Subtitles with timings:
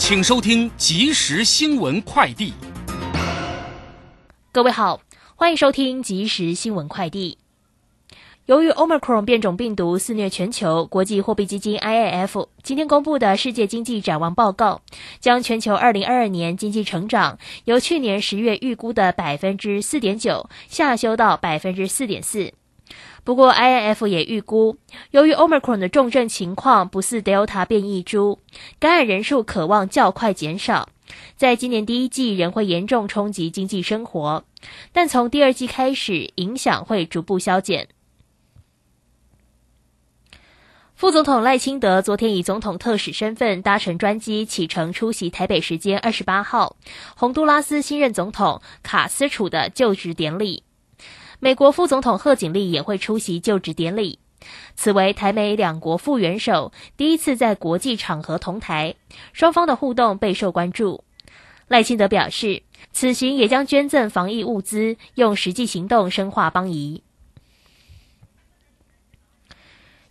[0.00, 2.54] 请收听即时新闻快递。
[4.50, 5.02] 各位好，
[5.36, 7.36] 欢迎收听即时新闻快递。
[8.46, 14.80] 由于 Omicron 变种病毒肆虐全球，国际货币基金 IAF 今天公布的世界经济展望报告，
[15.20, 22.54] 将全球2022年经济成长由去年十月预估的百分之四点九下修到百分之四点四。
[23.30, 24.76] 不过，IIF 也预估，
[25.12, 28.40] 由于 Omicron 的重症情况不似 Delta 变异株，
[28.80, 30.88] 感染人数可望较快减少，
[31.36, 34.42] 在今年第一季仍会严重冲击经济生活，
[34.92, 37.86] 但从第二季开始，影响会逐步消减。
[40.96, 46.74] 副总统赖清德昨天以总统特使身份搭乘专机启程出席台北时间二十八号
[47.14, 50.64] 洪都拉斯新任总统卡斯楚的就职典礼。
[51.40, 54.18] 美国副总统贺锦丽也会出席就职典礼。
[54.74, 58.94] 此为台美两国副元首第一次在国际场合同台，
[59.32, 61.04] 双方的互动备受关注。
[61.68, 62.62] 赖清德表示，
[62.92, 67.02] 此行也将捐赠防疫物资，用实际行动深化邦谊。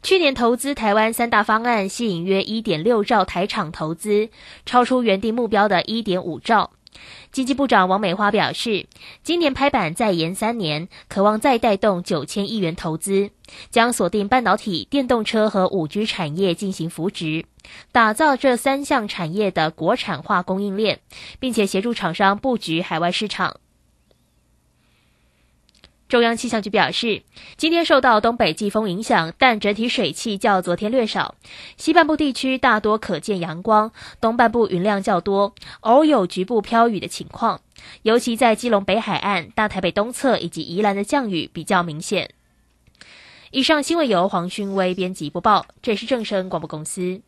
[0.02, 4.30] 去年投资台湾三大方案吸引约一点六兆台厂投资，
[4.66, 6.72] 超出原定目标的一点五兆。
[7.32, 8.88] 经济部长王美花表示，
[9.24, 13.30] 今年拍板再延三年，渴望再带动九千亿元投资，
[13.70, 17.46] 将锁定半导体、电动车和五 G 产业进行扶植，
[17.92, 21.00] 打造这三项产业的国产化供应链，
[21.40, 23.58] 并且协助厂商布局海外市场。
[26.10, 27.22] 中央气象局表示，
[27.56, 31.36] 今天受到东北季风影响，但整体水汽较昨天略少。
[31.78, 37.62] 西半部地区大多可见阳光，东半部云量较多，偶有局部飘雨的情况。
[38.02, 42.32] 尤其在基隆北海岸、大台北东侧以及宜兰的降雨比较明显。
[43.52, 47.22] 以上新闻由黄勋威编辑播报，这是正声广播公司。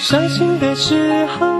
[0.00, 1.59] 伤心的时候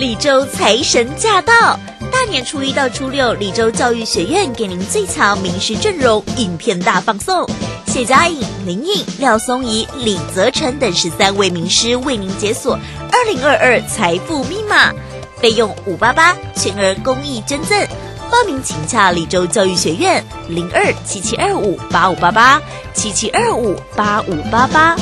[0.00, 1.78] 李州财神驾到！
[2.10, 7.46] 大年初一到初六，李州教育学院给您最强名师阵容影片大放送，
[7.84, 12.78] 谢佳颖、林颖、廖松怡、李泽成等十三位名师为您解锁
[13.12, 14.90] 二零二二财富密码，
[15.36, 17.78] 费用五八八，全额公益捐赠。
[18.30, 22.58] 报名请洽李州教育学院零二七七二五八五八八
[22.94, 24.96] 七七二五八五八八。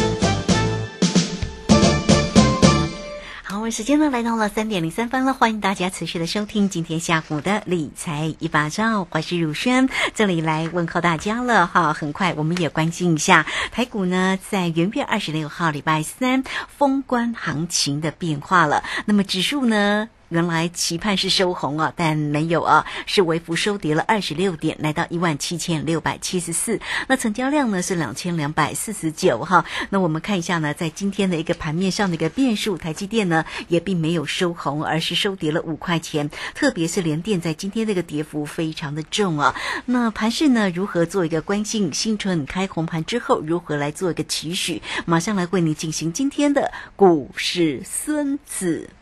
[3.70, 11.92] 时间呢来到了三点零三分了，欢迎大家持续的收听今天下午的理财一把照，我是如轩，这里来问候大家了哈。
[11.92, 16.44] 很快我们也关心一下台股呢，在元月二十六号礼拜三
[16.76, 20.08] 封关行情的变化了，那么指数呢？
[20.28, 26.80] 原来期盼是收红啊，但没有啊，是微幅收跌了二十六点，来到一万七千六百七十四。
[27.06, 29.64] 那成交量呢是两千两百四十九哈。
[29.90, 36.30] 那我们看一下呢，在今天的一个盘面上的一个变数，台积电呢也并没有收红，而是收跌了五块钱。
[36.54, 39.54] 特别是联电在今天这个跌幅非常的重啊。
[39.86, 41.92] 那盘市呢如何做一个关心？
[41.94, 44.82] 新春开红盘之后如何来做一个期许？
[45.06, 48.90] 马上来为你进行今天的股市孙子。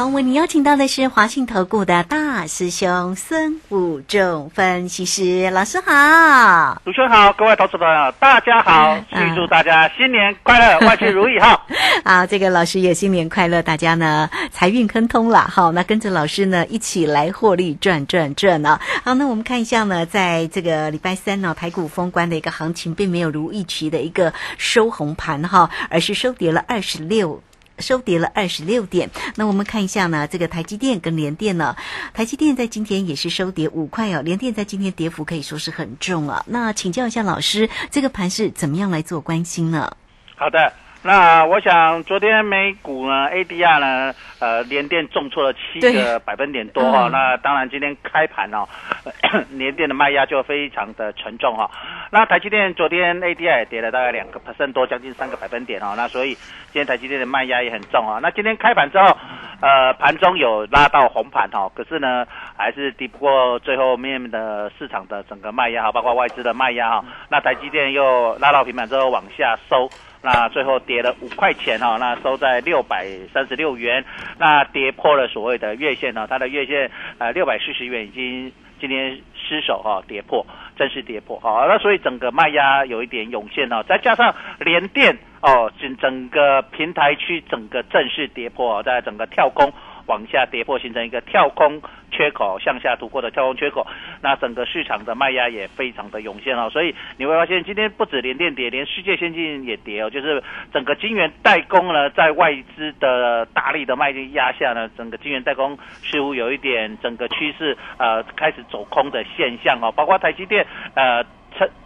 [0.00, 6.80] 好，为你邀请到的是华信投顾的大师兄孙武仲分析师老师好。
[6.86, 11.62] 主持人好，各位投资朋友，大家好， 预祝大家新年快乐，万事如意哈。
[12.02, 15.40] 啊，这个老师也新年快乐，大家呢财运亨通了。
[15.40, 18.80] 好，那跟着老师呢一起来获利赚赚赚呢。
[19.04, 27.42] 好，那我们看一下呢，在这个礼拜三呢，台股封关的一个行情，并没有如预期的一个收红盘哈，而是收跌了二十六。
[27.80, 29.10] 收跌了二十六点。
[29.36, 31.76] 那我们看一下呢，这个台积电跟联电呢，
[32.12, 36.44] 台积电在今天也是收跌五块哦，联电在今天跌幅可以说是很重啊。
[36.46, 39.96] 那请教一下老师，这个盘是怎么样来做关心呢？
[40.36, 40.72] 好的。
[41.02, 47.08] 那我想，昨天美股呢，ADR 呢，呃，连电重挫了七个百分点多哈。
[47.12, 48.66] 那当然，今天开盘哦，
[49.52, 51.70] 连电的卖压就非常的沉重哈。
[52.10, 55.94] 那台积电昨天 ADI 也跌了大概两个 percent 多，将近三个百分点哦。
[55.96, 58.18] 那所以今天台积电的卖压也很重啊。
[58.22, 59.16] 那今天开盘之后，
[59.60, 62.26] 呃，盘中有拉到红盘哈，可是呢，
[62.56, 67.04] 还是抵不过最后面的市场的整个卖压哈，包括外资的卖压哈。
[67.28, 69.88] 那台积电又拉到平板之后往下收。
[70.22, 74.04] 那最后跌了五块钱哈，那收在六百三十六元，
[74.38, 80.46] 那跌破了所谓的月线呢，它的月线呃六百四十元已经今天失守哈，跌破，
[80.76, 89.72] 正式跌破好，那所以整个卖压有一点涌现哦，再加上连电哦，整整个平台区整个正式跌破，在整个跳空。
[90.06, 91.80] 往下跌破，形成一个跳空
[92.10, 93.86] 缺口，向下突破的跳空缺口，
[94.22, 100.42] 那整个市场的卖压也非常的涌现哦，所以你会发现今天不止联电跌，连世界先进也跌哦，就是
[100.72, 111.24] 整个晶圆代工呢，在外资的大力的卖压下呢，整个晶圆代工似乎有一点整个趋势呃开始走空的现象哦，包括台积电呃。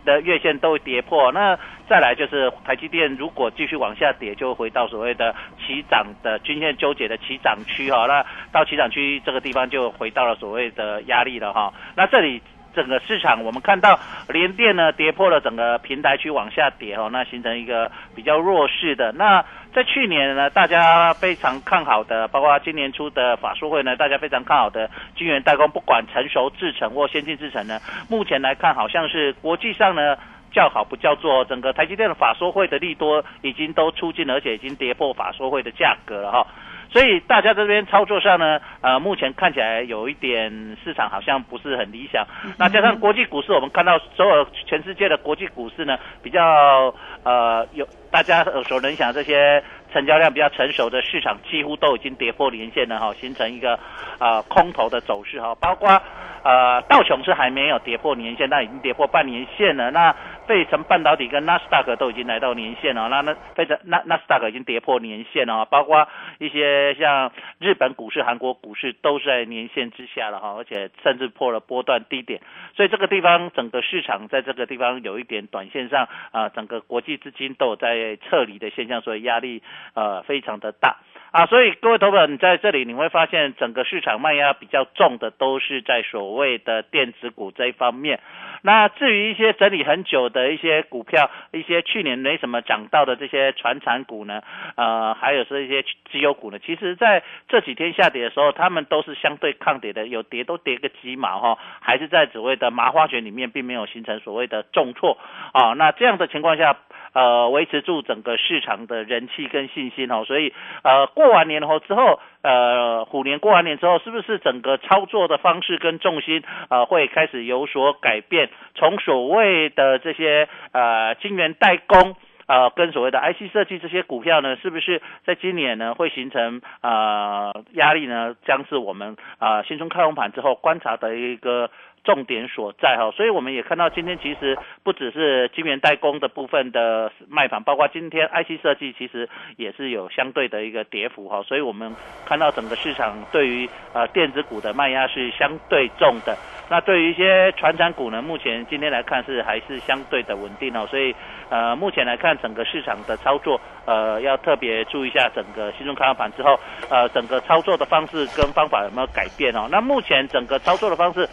[0.05, 12.43] 的月线都跌破，那再来就是台积电，如果继续往下跌，就回到所谓的起涨的均线纠结的起涨区哈，那到起涨区这个地方就回到了所谓的压力了哈，那这里。
[12.75, 13.99] 整个市场，我们看到
[14.29, 19.13] 联电呢跌破了整个平台区往下跌哦，那形成一个比较弱势的。
[19.13, 30.17] 那在去年呢，大家非常看好的，包括今年初的法术会呢，大家非常看好的晶圆代工，不管成熟制程或先进制程呢，目前来看好像是国际上呢
[30.53, 36.47] 叫好不叫座，整个台积电的法说会的利多已经都出尽，而且已经跌破法说会的价格了哈。
[36.95, 42.25] 所以大家这边操作上呢，呃，目前看起来有一点市场好像不是很理想。
[42.57, 46.95] 那加上国际股市，我们看到所有全世界的国际股市呢，比较
[47.25, 49.61] 呃有大家耳熟能详这些
[49.93, 53.77] 成交量比较成熟的市场，几乎都已经跌破连线了哈，形成一个
[54.21, 56.01] 呃空头的走势哈，包括。
[56.47, 59.91] 呃，道琼是还没有跌破年线，但已经跌破半年线了。
[59.91, 60.15] 那
[60.47, 63.09] 费城半导体跟纳斯达克都已经来到年线了。
[63.09, 66.07] 那那费城纳纳斯达克已经跌破年线了，包括
[66.39, 72.41] 一些像日本股市、韩国股市都是在年线之下了哈，而且甚至破了波段低点。
[72.77, 79.63] 所以这个地方整个市场在这个地方有一点短线上啊，整个国际资金都有在撤离的现象，所以压力
[79.95, 80.97] 呃非常的大。
[81.35, 88.21] 啊，所以各位投资你在这里你会发现，整个市场卖压比较重的都是在所谓的电子股这一方面。
[88.63, 94.43] 那至于一些整理很久的一些股票，一些去年没什么涨到的这些传产股呢，
[94.77, 105.19] 呃，还有是一些绩优股呢，其实在这几天下跌的时候，他们都是相对抗跌的，有跌都跌个几毛哈，还是在所谓的麻花卷里面，并没有形成所谓的重挫
[105.53, 105.73] 啊。
[105.73, 106.77] 那这样的情况下。
[107.15, 110.53] 呃，维持住整个市场的人气跟信心哦，所以
[110.83, 118.51] 呃，过完年后之后，呃，虎年过完年之后，是不是整个操作的方式跟重心呃会开始有所改变？
[118.75, 128.35] 从所谓的这些呃晶圆代工呃跟所谓的 IC 设计这些股票呢，是不是在今年呢会形成呃压力呢？
[128.45, 131.71] 将是我们啊新春开红盘之后观察的一个。
[132.05, 141.97] 重点所在哈，所以我们也看到今天其实不只是晶圆代工的部分的卖盘，包括今天 IC 设计其实也是有相对的一个跌幅哈，所以我们
[142.27, 146.37] 看到整个市场对于呃电子股的卖压是相对重的。
[146.71, 151.15] 那对于一些传产股呢，目前今天来看是还是相对的稳定哦，所以
[151.49, 156.59] 呃目前来看整个市场的操作呃要特别注意一下整个新中开盘之后
[156.91, 159.69] 呃整个操作的方式跟方法有没有改变哦？
[159.71, 161.27] 那目前整个操作的方式。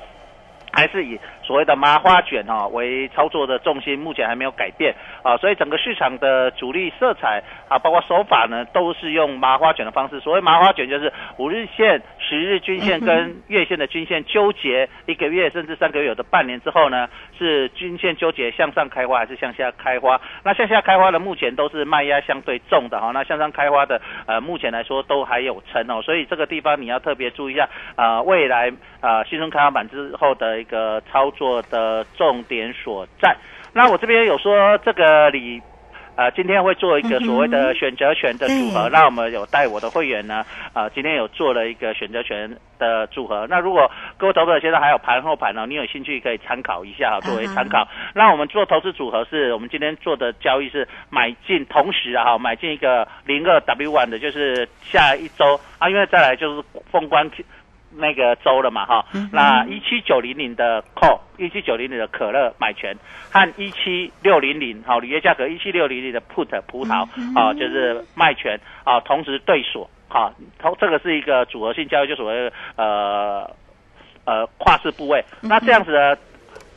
[0.71, 10.19] 还是以所谓的麻花卷哈为操作的重心，目前还没有改变啊，所以整个市场的主力色彩啊，包括手法呢，都是用麻花卷的方式。
[10.19, 20.19] 所谓麻花卷，就是五日线、十日均线跟月线的均线纠结一个月甚至三个月，有的半年之后呢，是均线纠结向上开花还是向下开花？
[20.43, 30.61] 那向下开花的目前都是卖压相对重的哈，那向上开花的呃，目前来说都还有撑哦，所以这个地方你要特别注意一下啊，未来啊新春开发板之后的。
[30.61, 33.35] 一个操作的重点所在。
[33.73, 35.59] 那我这边有说这个你，
[36.15, 38.87] 呃，今天会做一个所谓的选择权的组合。
[38.89, 43.47] 那我们有带我的会员呢，呃，今天有做了一个选择权的组合。
[43.49, 47.87] 那如果各位投资者现在还有盘后盘呢，你有兴趣可以参考一下，作为参考。
[48.13, 57.27] 那我们做投资组合是我们今天做的交易是买进，同时啊，买进一个零二 W one 的，就是下一周啊，因为再来就是封关。
[57.93, 62.95] 那个周了嘛哈，那一七九零零的 call，一七九零零的可乐买权
[63.31, 67.07] 和一七六零零好履约价格一七六零零的 put 葡萄
[67.37, 73.49] 啊，就是卖权啊，同时对锁好，同这个是一个组合性交易，就所谓呃
[74.25, 75.23] 呃跨市部位。
[75.41, 76.17] 那这样子的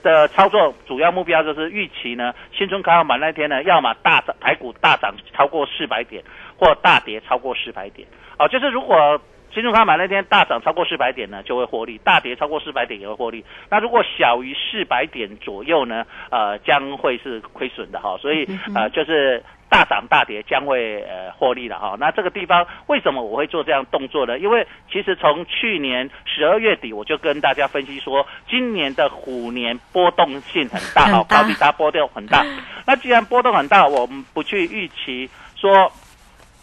[0.03, 6.23] 的操作主要目标就是预期呢，新春开放板那天呢，要么大涨台股大涨超过四百点，
[6.59, 9.21] 或大跌超过四百点哦，就是如果。
[9.55, 13.45] 新中康买那天大涨超过四百点呢，就会获利；大跌超过四百点也会获利。
[13.71, 18.19] 那如果小于四百点左右呢，呃，将会是亏损的哈。
[18.19, 21.97] 所以呃，就是大涨大跌将会呃获利的哈。
[22.01, 24.39] 那这个地方为什么我会做这样动作呢？
[24.41, 32.45] 因为其实从去年十二月底我就跟大家分析说，今年的虎年波动性很大哈，高比它波动很大。
[32.87, 35.93] 那既然波动很大，我们不去预期说。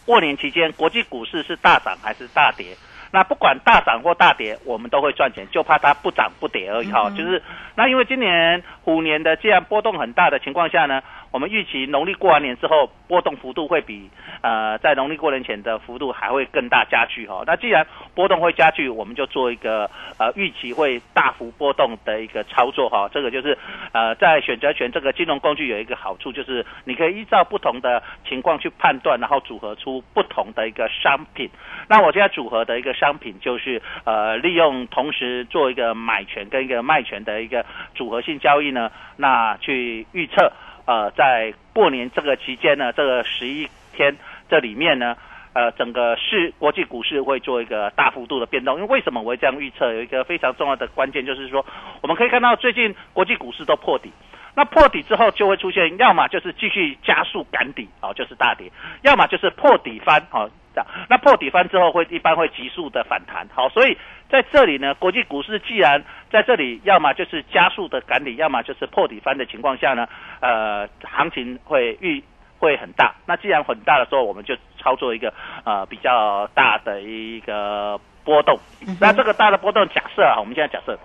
[0.04, 2.76] 过年期间，国际股市是大涨还是大跌？
[3.14, 7.10] 那不管大涨或大跌，我们都会赚钱，就怕它不涨不跌而已哈。
[7.10, 7.42] 就是
[7.74, 11.02] 那因为今年虎年的既然波动很大的情况下呢，
[11.32, 14.08] 我们预期农历过完年之后波动幅度会比
[14.40, 17.42] 呃在农历过年前的幅度还会更大加剧哈。
[17.44, 17.84] 那既然
[18.14, 23.10] 波动会加剧，我们就做一个呃预期会大幅波动的一个操作哈。
[23.12, 23.58] 这个就是
[23.92, 31.50] 呃在选择权这个金融工具有一个好处，就是你可以依照不同的情况去判断，然后组合出不同的一个商品。
[31.88, 32.92] 那我现在组合的一个。
[33.02, 37.64] 商品就是呃，利用同时做一个买权跟一个卖权的一个
[37.96, 40.52] 组合性交易呢，那去预测
[40.84, 44.16] 呃，在过年这个期间呢，这个十一天
[44.48, 45.16] 这里面呢，
[45.52, 48.76] 呃，整个市国际股市会做一个大幅度的变动。
[48.76, 49.92] 因为为什么我会这样预测？
[49.92, 51.64] 有一个非常重要的关键就是说，
[52.00, 54.10] 我们可以看到最近国际股市都破底。
[54.54, 58.66] 那破底之后就会出现，要么就是继续加速赶底，哦，就是大跌；
[59.02, 60.86] 要么就是破底翻，哦，这样。
[61.08, 63.96] 那破底翻之后会一般会急速的反弹，好，所以
[64.28, 70.06] 在这里呢，国际股市既然在这里，要么就是加速的赶底，要么就是破底翻的情况下呢，
[70.40, 72.22] 呃，行情会遇
[72.58, 73.14] 会很大。
[73.26, 75.32] 那既然很大的时候，我们就操作一个
[75.64, 78.58] 呃比较大的一个波动。
[79.00, 80.98] 那这个大的波动，假设啊，我们现在假设。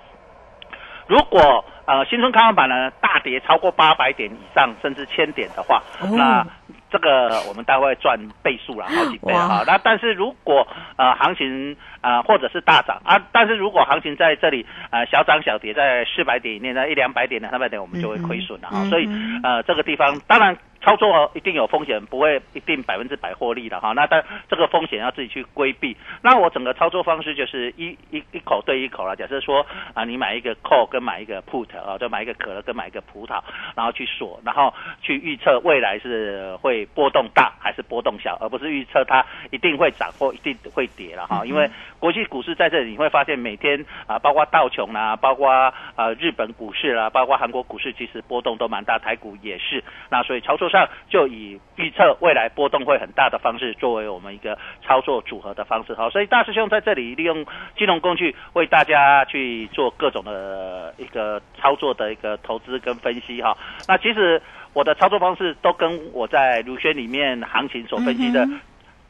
[1.08, 6.46] 如果呃新春开放板呢大跌超过八百点以上，甚至千点的话，那
[6.90, 9.64] 这个我们大概赚倍数了，好几倍哈。
[9.68, 18.84] 那但是如果呃行情啊或者是大涨啊，但是如果行情在这里呃小涨小跌在四百点以内，那一两百点两三百点我们就会亏损了哈。
[18.86, 19.08] 所以
[19.44, 20.58] 呃这个地方当然。
[20.82, 23.94] 操作一定有风险，不会一定百分之百获利的哈。
[23.94, 25.98] 那但这个风险要自己去规避。
[26.22, 29.16] 那我整个操作方式就是一一一口对一口了。
[29.16, 33.42] 假设说啊，你买一个 call 跟买一个 put 啊，就买一个可乐跟买一个葡萄，
[33.76, 41.44] 然后去锁，然后去预测未来是会波动大还是波动小，而不是预测它一定会涨或一定会跌了哈。
[41.44, 41.68] 因为
[42.00, 49.84] 国际股市在这里你会发现每天啊，包括道琼啊，包括啊日本股市啦，包括韩国股市，其实波动都蛮大，台股也是。
[50.12, 50.68] 那所以操作。
[50.68, 57.46] 上就以预测未来波动会很大的方式作为我们一个操作组合的方式，好，所以大师兄在这里利用
[57.78, 63.56] 金融工具为大家去做各种的一个操作的一个投资跟分析哈。
[63.88, 64.42] 那其实
[64.74, 68.48] 我的操作方式都跟我在卢轩里面行情所分析的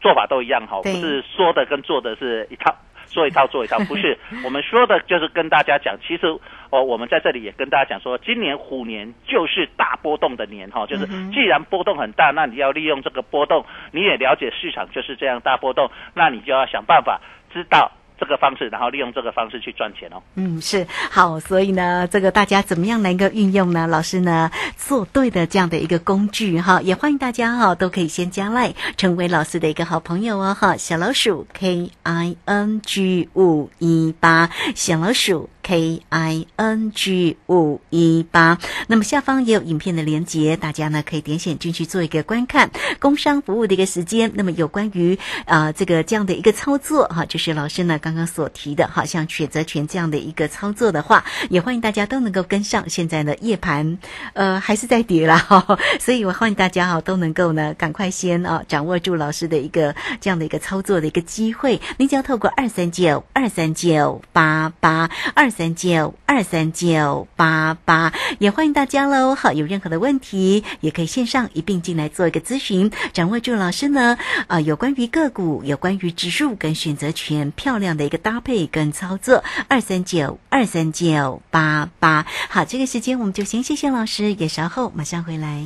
[0.02, 2.76] 做法都一样哈，不是说的跟做的是一套。
[3.10, 5.98] 说一套做一套，不是 我们说的，就是跟大家讲。
[6.06, 6.28] 其实
[6.70, 17.22] 哦，我们在这里也跟大家讲说，今年虎年就是大波动的年哈，就是既然波动很大，那你要利用这个波动，你也了解市场就是这样大波动，那你就要想办法
[17.54, 17.90] 知道。
[18.20, 20.22] 这个方式，然后利用这个方式去赚钱哦。
[20.36, 23.88] 嗯，是好，所以呢，这个大家怎么样能够运用呢？
[23.88, 30.78] 老师呢，做对的这样的一个工具哈，也欢迎大家哈，都可以先加赖，成为老师的一个好朋友哦哈。
[30.78, 35.50] 小老鼠 K I N G 五一八，小老鼠。
[35.68, 38.58] K I N G 五一八。
[38.88, 42.72] 那么下方也有影片的连接，大家呢可以点选进去做一个观看。
[43.00, 52.88] 工商服务的一个时间，那么有关于啊这个这样的一个操作哈，就是老师呢刚刚所提的，好像选择权这样的一个操作的话，也欢迎大家都能够跟上。
[52.88, 53.98] 现在呢夜盘
[54.32, 61.82] 呃还是在跌啦，哈，所以我欢迎大家哈都能够呢赶快先啊掌握住老师的一个这样的一个操作的一个机会。
[61.98, 69.34] 你只要透过二三九二三九八八二三九二三九八八，也欢迎大家喽。
[69.34, 72.92] 好，有任何的问题也可以线上一并进来做一个咨询。
[73.12, 79.44] 掌握住老师呢啊有关于个股、有关于指数跟选择权漂亮的一个搭配跟操作。
[79.68, 85.66] 二三九二三九八八，好，这个时间我们就先谢谢老师，也稍后马上回来。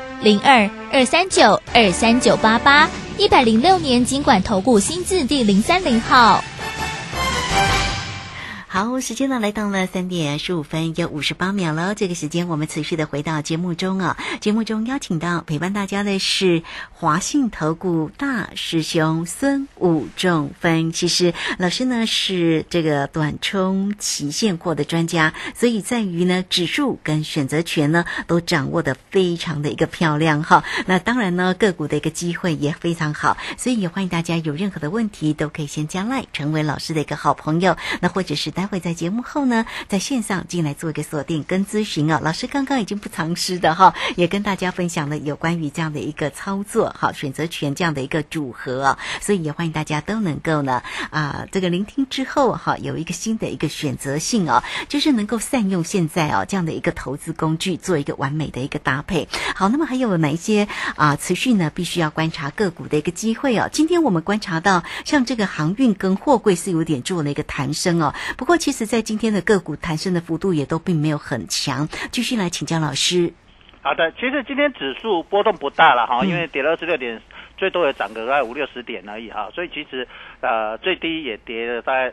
[0.23, 2.87] 零二二三九二三九八八，
[3.17, 6.43] 一百零六年经管投顾新字第零三零号。
[8.73, 11.93] 好，时间呢来到了三点十五分有五十八秒了。
[11.93, 14.17] 这个时间我们持续的回到节目中啊。
[14.39, 16.63] 节目中邀请到陪伴大家的是
[16.93, 30.63] 华信投顾大师兄孙武仲分其实老师呢，是这个短冲期现货的专家，所以在于呢指数跟选择权呢都掌握的非常的一个漂亮哈。
[30.85, 42.19] 那当然呢个股的一个机会也非常好，所以也欢迎大家有任何的问题都可以先加赖成为老师的一个好朋友，那或者是待会在节目后呢，在线上进来做一个锁定跟咨询哦。
[42.21, 59.27] 老师刚刚已经不藏私的哈，也跟大家分享了有关于这样的一个操作，好选择权这样的一个组合啊，所以也欢迎大家都能够呢啊，这个聆听之后哈，有一个新的一个选择性啊，就是能够善用现在啊这样的一个投资工具，做一个完美的一个搭配。
[59.55, 61.71] 好，那么还有哪一些啊持续呢？
[61.73, 63.69] 必须要观察个股的一个机会啊。
[63.73, 68.81] 今天我们观察到，像这个航运跟货柜是有点做了一个弹升哦，不过其实。
[68.91, 73.31] 在今天的个股弹升的幅度也都并没有很强，继续来请教老师。
[73.81, 77.21] 好的，其实今天指数波动不大了哈，因为跌了二十六点，
[77.55, 80.05] 最多也涨个大概五六十点而已哈，所以其实
[80.41, 82.11] 呃最低也跌了大概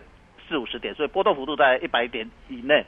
[0.48, 2.86] 四五十点，所以波动幅度在一百点以内。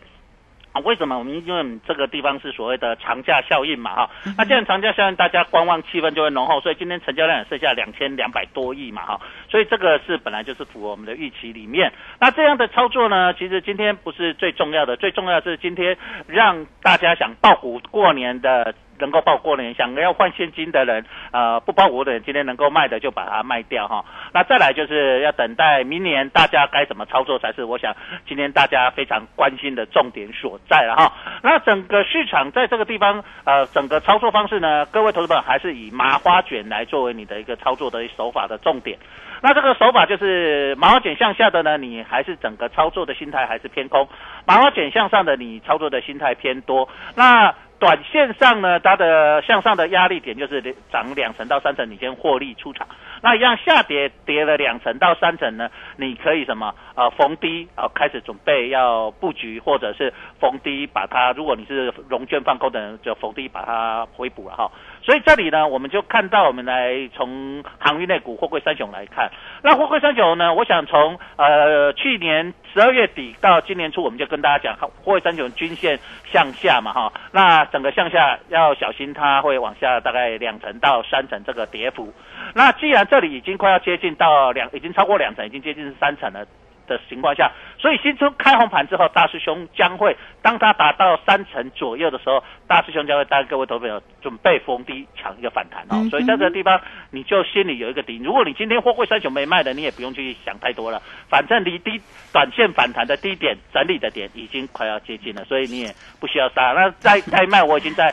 [0.73, 11.93] 啊，为什么我们因为这个地方是所谓的长假效应嘛，哈，那既然长假效应，大家观望气氛就会浓厚，所以今天成交量也剩下两千两百多亿嘛，哈，所以这个是本来就是符合我们的预期里面。
[12.21, 18.75] 那这样的操作呢，其实今天不是最重要的，最重要的是今天让大家想报股过年的。
[19.01, 24.05] 能够报过年，想要换现金的人，呃，不报股的人，今天能够卖的就把它卖掉哈。
[24.33, 27.97] 那再来就是要等待明年大家该怎么操作才是我想
[28.29, 31.13] 今天大家非常关心的重点所在了哈。
[31.43, 38.99] 那整个市场在这个地方，呃，整个操作方式呢，各位投资者还是以麻花卷来作为你的一个操作的手法的重点。
[39.43, 44.05] 那这个手法就是麻花卷向下的呢，你还是整个操作的心态还是偏空；
[44.47, 46.87] 麻花卷向上的，你操作的心态偏多。
[47.17, 52.87] 那短线上呢，它的向上的压力点就是涨两成到三成，你先获利出场。
[53.23, 64.71] 那一样下跌跌了两成到三成呢，你可以什么呃逢低啊开始准备要布局，或者是逢低把它，如果你是融券放空的人，就逢低把它回补了哈。
[65.03, 69.31] 所以这里呢，我们就看到我们来从航运类股货柜三雄来看，
[69.63, 75.99] 那货柜三雄呢，我想从呃去年十二月底到今年初，我们就跟大家讲，货柜三雄均线
[76.31, 82.13] 向下嘛哈，那整个向下要小心，它会往下大概两成到三成这个跌幅。
[82.55, 86.47] 那既然这里已经快要接近到两，已经超过两成，已经接近三成了。
[86.90, 96.05] 的情况下，所以新春开红盘之后，大师兄将会当他达到三成左右的时候，大师兄将会带各位投资者准备逢低抢一个反弹哦。
[96.11, 98.20] 所以在这个地方，你就心里有一个底。
[98.22, 102.00] 如果你今天货柜三雄没卖的，你也不用去想太多了，反正离低
[102.33, 106.72] 短线反弹的低点整理的点已经快要接近了，所以你也不需要杀。
[106.72, 108.12] 那再再卖，我已经在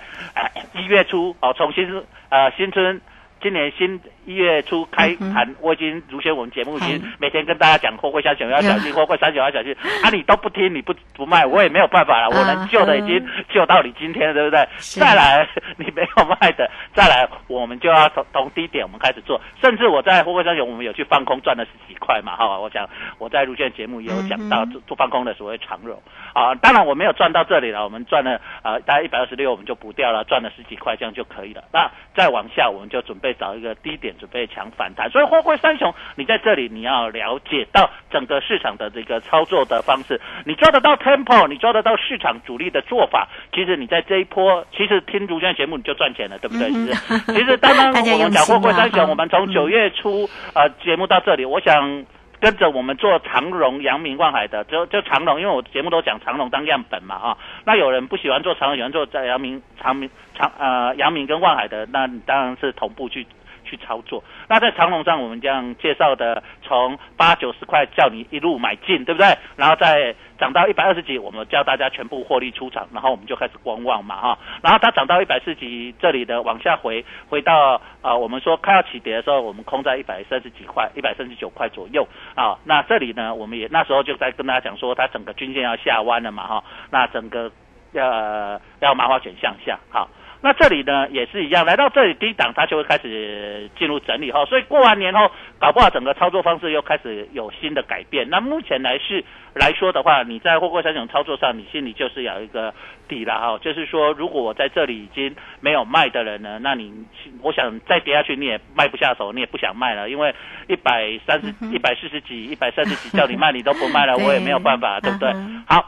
[0.76, 1.86] 一月初哦，重新
[2.30, 3.02] 呃新春。
[3.42, 14.68] 今年新一月初开盘，我已经如先我们节目已经每天跟大家讲货柜三雄要小心，货柜三雄要小心，啊，你都不听，你不不卖，我也没有办法了，我能救的已经救到你今天了，对不对？
[15.00, 15.48] 再来
[15.78, 26.02] 你没有卖的，再来我们就要从从低点我们开始做，甚至我在货柜三雄我们有去放空赚了十几块嘛，哈，我讲我在如线节目也有讲到做做放空的所谓长荣。
[26.34, 31.64] 啊，当然我没有赚到这里了，我们赚了呃大概一百二十六，我们就补掉了，赚了十几块这样就可以了。
[31.72, 34.08] 那再往下我们就准备找一个低点。
[34.18, 46.72] 准备强反弹，所以货柜三雄，你在这里你要了解到整个市场的这个操作的方式，你抓得到 tempo，你抓得到市场主力的做法，其实你在这一波，其实听主线节目你就赚钱了，对不对？
[46.72, 46.94] 其实，
[47.32, 52.04] 其实刚刚 我们讲货柜三雄，我们从九月初呃节目到这里，我想
[52.40, 63.26] 跟着我们做长荣、阳明、万海的，就就长荣，因为我节目都讲长荣当样本嘛啊，那有人不喜欢做长荣，喜欢做在阳明、长明、长呃阳明跟万海的，那你当然是同步去。
[63.68, 69.38] 去操作，那在长龙上我们这样介绍的，从八九十块叫你一路买进，对不对？
[69.56, 74.40] 然后再涨到一百二十几，我们叫大家全部获利出场，然后我们就开始观望嘛，哈。
[74.64, 82.58] 然后它涨到一百四十几，这里的往下回，回到啊，我们说快要起跌的时候，我们空在一百三十几块，一百三十九块左右啊。
[82.64, 86.64] 那这里呢，我们也那时候就在跟大家讲说，它整个均线要下弯了嘛，哈。
[86.90, 87.52] 那整个
[87.92, 90.08] 要要麻花卷向下，好。
[90.42, 98.30] 那这里呢也是一样，来到这里低档，它就会开始进入整理哈，所以过完年后，搞不好整个操作方式又开始有新的改变。
[98.30, 99.24] 那目前来是
[99.56, 102.74] 来说的话，你在货柜三种操作上，你心里就是有一个
[103.08, 106.94] 底了哈，就是说，如果我在这里已经没有卖的人呢，那你
[107.42, 110.34] 我想再跌下去你也卖不下手，你也不想卖了，因为
[110.68, 115.34] 一百三十一百四十几、一百三十几叫你卖你都不卖了， 我也没有办法，对不对？
[115.68, 115.84] 好。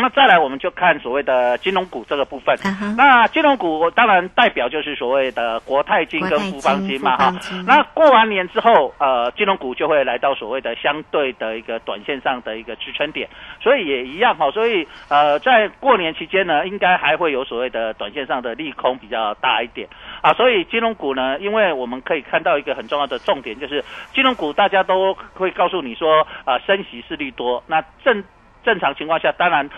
[0.00, 2.56] 那再来，我们就看所谓的金融股这个部分。
[2.96, 7.34] 那金融股当然代表就是所谓的国泰金跟富邦金嘛，哈。
[7.66, 13.28] 那过完年之后，呃，金融股就会来到所谓的相对的一个短线上的一个支撑点，
[13.60, 14.50] 所以也一样哈。
[14.50, 19.88] 所以呃，在过年期间呢，应该还会有所谓的短线上的利空比较大一点
[20.22, 20.32] 啊。
[20.34, 27.62] 所以金融股呢，因为我们可以看到一个很重要的重点，就是金融股大家都会告诉你说，啊，升息是利多。
[27.66, 28.22] 那正
[28.64, 29.68] 正常情况下，当然。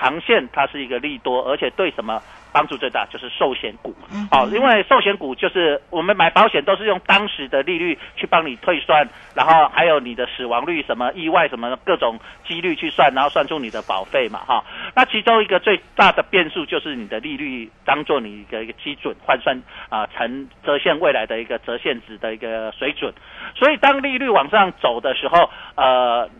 [0.00, 2.22] 长线它是一个利多，而且对什么
[2.52, 3.04] 帮助最大？
[3.06, 3.92] 就是寿险股。
[4.30, 14.64] 哦，因为寿险股就是我们买保险都是用当时的利率去帮你退算，然后还有你的死亡率、什么意外、什么各种几率去算，然后算出你的保费嘛，哈。
[14.94, 23.12] 那其中一个最大的变数就是你的利率当做你的一个基准换算啊，成折现未来的一个折现值的一个水准。
[23.56, 26.30] 所以当利率往上走的时候，呃。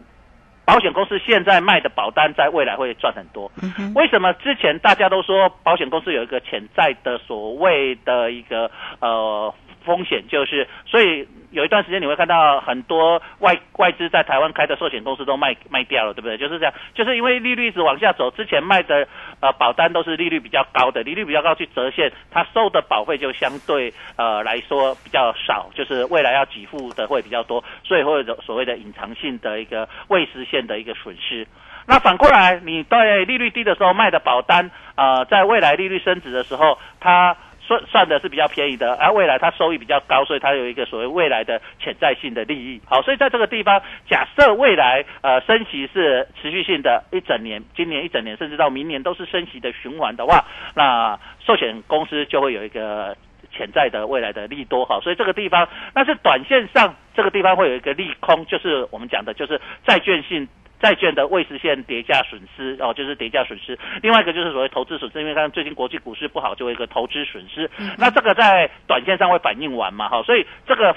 [0.68, 3.50] 保险公司现在卖的保单，在未来会赚很多。
[3.94, 9.54] 为什么之前大家都说保险公司有一个潜在的所谓的一个呃？
[9.88, 16.36] 风险就是，所以有一段时间你会看到很多外外资在台湾开的寿险公司都卖卖掉了，对不对？
[16.36, 19.08] 就是这样，就是因为利率一直往下走，之前卖的
[19.40, 31.46] 呃保单都是利率比较高的，利率比较高去折现，它收的保费就相对呃来说比较少，就是未来要给付的会比较多，所以会有所谓的隐藏性的一个未实现的一个损失。
[31.86, 37.34] 那反过来，你在利率低的时候卖的保单，呃，在未来利率升值的时候，它。
[37.68, 42.80] 算算的是比较便宜的，而未来它收益比较高，所以它有一个所谓未来的潜在性的利益。
[42.86, 53.14] 好，所以在这个地方，假设未来呃升息是持续性的，一整年，今年一整年，甚至到明年都是升息的循环的话，那寿险公司就会有一个
[53.52, 54.86] 潜在的未来的利多。
[54.86, 60.48] 好，所以这个地方，但是短线上这个地方会有一个利空，就是我们讲的就是债券性。
[60.80, 63.78] 债券的未实现叠价损失哦，就是叠价损失。
[64.02, 67.70] 另外一个就是所谓投资损失，因为看最近国际股市不好，就会一个投资损失。
[67.96, 70.08] 那这个在短线上会反映完嘛？
[70.08, 70.94] 哈，所以这个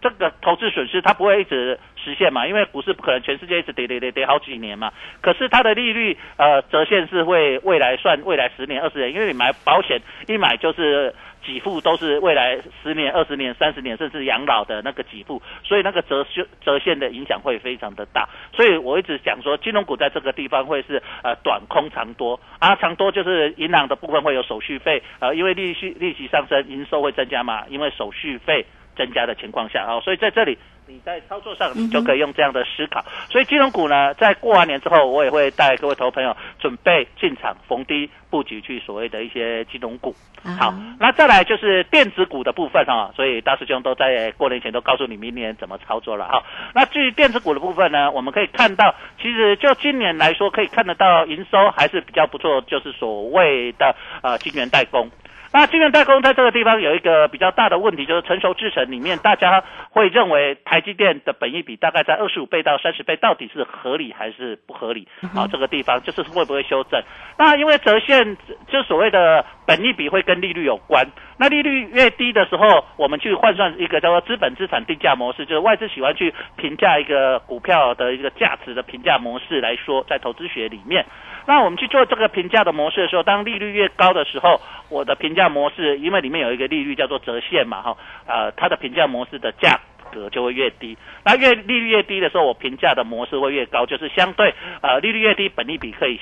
[0.00, 2.46] 这个投资损失它不会一直实现嘛？
[2.46, 4.92] 因为股市不可能全世界一直跌跌跌跌好几年嘛。
[5.20, 11.14] 可是它的利率呃折现是会未来算未来十年二十年，因为你买保险一买就是。
[11.46, 18.28] 给付都是未来十年、二十年、三十年，甚至养老的那个给付，所以那个折现折现的影响会非常的大。
[18.52, 30.58] 所以我一直讲说，金融股在这个地方会是呃短空长多啊，长多就是银行的部分会有手续费，呃，因为利息利息上升，营收会增加嘛，因为手续费增加的情况下啊，所以在这里。
[30.88, 40.14] 你在操作上你就可以用这样的思考，所以金融股呢，在过完年之后，我也会带各位投朋友准备进场逢低布局去所谓的一些金融股。
[40.60, 46.44] 好，那再来就是电子股的部分哈，所以大师兄都在过年前都告诉你明年怎么操作了哈。
[46.72, 55.10] 那至于电子股的部分呢，我们可以看到，其实就今年来说，可以看得到营收还是比较不错，就是所谓的呃晶圆代工。
[55.58, 65.08] 那晶圆代工在这个地方有一个比较大的问题，就是成熟制程里面，大家会认为台积电的本益比大概在二十五倍到三十倍，到底是合理还是不合理？
[65.34, 67.02] 啊，这个地方就是会不会修正？
[67.38, 68.36] 那因为折现
[68.68, 71.06] 就所谓的本益比会跟利率有关，
[71.38, 81.04] 那利率越低的时候，我们去换算一个叫做资本资产定价模式，就是外资喜欢去评价一个股票的一个价值的评价模式来说，在投资学里面。
[81.46, 89.80] 那我们去做这个评价的模式的时候，当利率越高的时候，我的评价模式，因为里面有一个利率叫做折现嘛，哈，呃，它的评价模式的价
[90.12, 90.96] 格就会越低。
[91.24, 96.18] 那越利率越低的时候，我评价的模式会越高，就是相对呃利率越低，本利比可以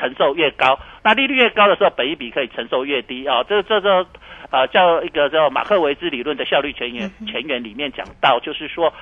[0.00, 0.78] 承受越高。
[1.04, 3.44] 那利率越高的时候，本一比可以承受越低啊。
[3.44, 4.06] 这这这
[4.50, 8.92] 呃叫一个叫马克维兹理论的效率全员全员里面讲到，就是说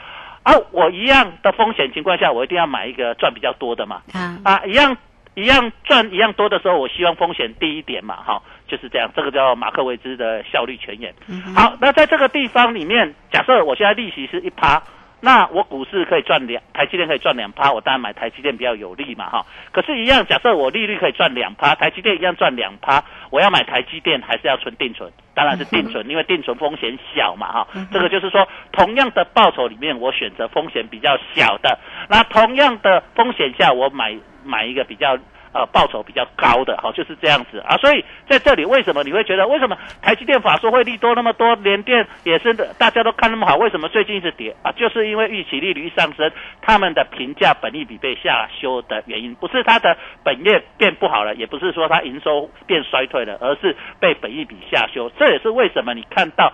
[0.42, 4.02] 啊，我一样的风险情况下，我一定要买一个赚比较多的嘛，
[4.44, 4.96] 啊一样。
[5.34, 9.08] 一样赚一样多的时候，我希望风险低一点嘛，哈，就是这样。
[9.14, 11.14] 这个叫马克维兹的效率权眼。
[11.54, 14.82] 好，那在这个地方里面，假设我现在利息是一趴。
[15.20, 19.46] 那我股市可以赚两，台积电可以赚两趴，我当然买台积电比较有利嘛，哈。
[19.72, 25.10] 可是，一样，假设我利率可以赚两趴，台积电一样赚两趴，我要买台积电还是要存定存？
[25.34, 27.68] 当然是定存， 因为定存风险小嘛，哈。
[27.92, 31.78] 这个就是说，同样的报酬里面，我选择风险比较小的。
[32.08, 35.18] 那同样的风险下，我买买一个比较。
[35.52, 44.72] 呃，报酬比较高的，好，就是这样子啊，所以在这里为什么你会觉得为什么台积电法说会利多那么多，联电也是，大家都看那么好，为什么最近一直跌啊？
[44.72, 46.30] 就是因为预期利率上升，
[46.60, 56.52] 他们的评价本益比被下修的原因，不是它的本业变不好了，也不是说它营收变衰退了，而是被本益比下修，这也是为什么你看到。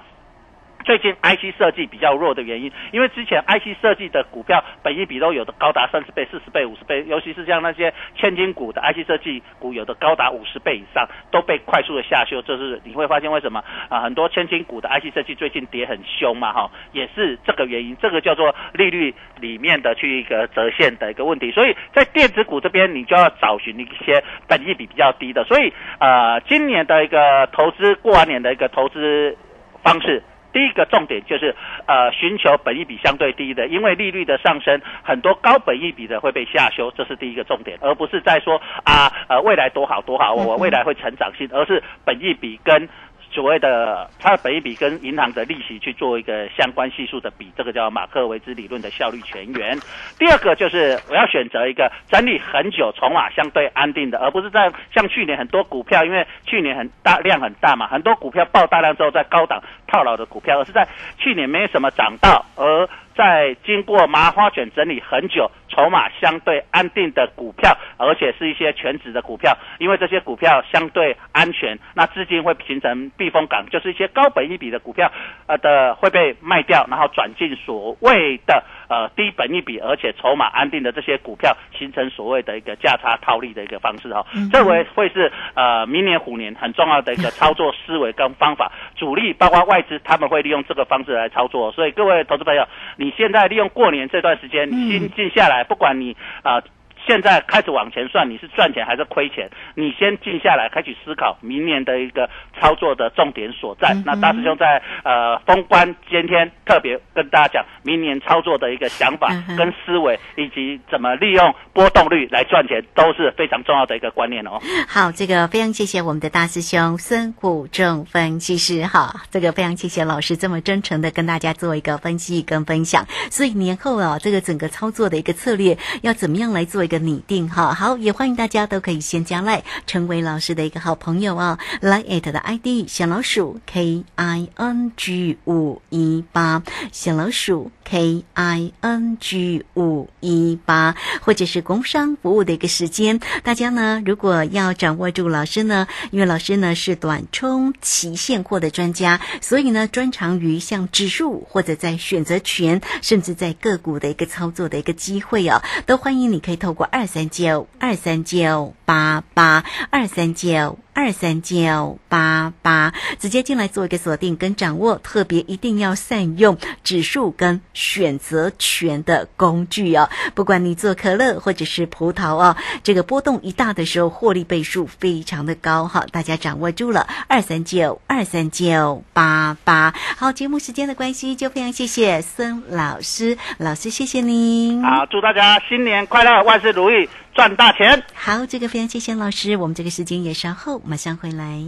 [0.84, 12.42] 最近 IC 设计比较弱的原因，因为之前 IC 设计的股票本益比都有的高达三十倍、四十倍、五十倍，尤其是像那些千金股的 IC 设计股，有的高达五十倍以上，都被快速的下修。
[12.42, 14.00] 这是你会发现为什么啊？
[14.02, 17.96] 很多千金股的 IC 设计最近跌很凶嘛，哈，也是这个原因。
[18.00, 21.50] 这个叫做利率里面的去一个折现的一个问题。
[21.50, 25.42] 所以在电子股这边，你就要找寻一些本益比比较低的。
[25.44, 29.34] 所以呃，今年的一个投资，过完年的一个投资
[29.82, 30.22] 方式。
[30.54, 31.54] 第一个重点就是，
[31.86, 42.88] 呃，寻求本益比相对低的，因为利率的上升，很多高本益比的会被下修，这是第一个重点，而不是在说啊，呃，未来多好多好，我未来会成长性，而是本益比跟。
[43.30, 49.76] 所谓的它的本益比跟银行的利息去做一个相关系数的比，这个叫马克维兹理论的效率全员。
[50.16, 59.60] 第二个就是我要选择一个整理很久、筹码相对安定的，而不是在像去年很多股票，因为去年很大量很大嘛，很多股票爆大量之后在高档
[59.94, 65.48] 套牢的股票，而是在去年没什么涨到，而在经过麻花卷整理很久。
[65.68, 75.10] 筹码相对安定的股票，而且是一些全值的股票，因为这些股票相对安全，那资金会形成避风港，就是一些高本一笔的股票，
[75.48, 84.24] 呃的会被卖掉，然后转进所谓的呃低本一笔而且筹码安定的这些股票，形成所谓的一个价差套利的一个方式哈。
[84.52, 92.66] 这为会是呃明年虎年很重要的一个操作思维跟方法，主力包括外资他们会利用这个方式来操作，所以各位投资朋友，
[92.96, 95.64] 你现在利用过年这段时间你心静下来。
[95.64, 96.62] 不管你啊。
[97.06, 99.50] 现在开始往前算，你是赚钱还是亏钱？
[99.74, 103.94] 你先静下来，开始思考明年的一个操作的重点所在。
[104.06, 114.58] 那大师兄在呃封关今天特别跟大家讲，明年操作的一个想法跟思维，以及怎么利用波动率来赚钱，都是非常重要的一个观念哦。
[114.88, 123.04] 好，这个非常谢谢我们的大师兄孙谷正分析师哈，这个非常谢谢老师这么真诚的跟大家做一个分析跟分享。
[123.30, 126.93] 所以年后啊，这个整个操作的一个策略要怎么样来做一个？
[126.94, 131.58] 的拟定哈好，也欢迎大家都可以先加来成为老师的一个好朋友啊。
[131.80, 143.20] 来，IT 的 ID 小老鼠 K I N G 五一八，小老鼠 K I N G 五一八，或者是工商服务的一个时间。
[143.42, 156.86] 大家呢，如果要掌握住老师呢，因为老师呢是短冲期现货的专家，所以呢专长于像指数或者在选择权，甚至在个股的一个操作的一个机会哦，都欢迎你可以透过。
[156.90, 160.78] 二三九二三九八八二三九。
[160.94, 170.08] 二三九八八，直接进来做一个锁定跟掌握，特别一定要善用指数跟选择权的工具哦。
[170.34, 176.06] 不管你做可乐或者是葡萄哦，这个波动一大的时候，获利倍数非常的高哈。
[176.12, 179.92] 大家掌握住了，二三九二三九八八。
[180.16, 184.82] 好，节目时间的关系，就非常谢谢孙老师，老师谢谢您。
[184.82, 187.08] 好，祝大家新年快乐，万事如意。
[187.34, 188.04] 赚大钱！
[188.14, 191.64] 好，这个非常谢谢老师，我们这个时间也稍后马上回来。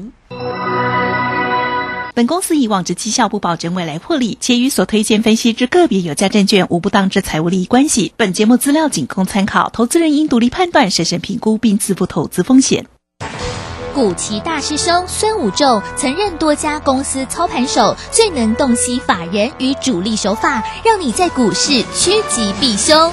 [2.15, 8.15] 本公司以往之绩效不保证未来获利，且与所推荐分析之个别有价证券无不当之财务利益关系。
[8.17, 12.87] 本节目资料仅供参考，投资人应独立判断、审慎评估并自负投资风险。
[13.93, 23.13] 古奇大师兄孙武仲曾任多家公司操盘手，最能洞悉法人与主力手法，让你在股市趋吉避凶。